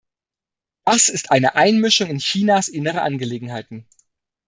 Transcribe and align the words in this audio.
Das 0.83 1.09
ist 1.09 1.29
eine 1.29 1.53
Einmischung 1.53 2.09
in 2.09 2.17
Chinas 2.17 2.69
innere 2.69 3.03
Angelegenheiten. 3.03 3.85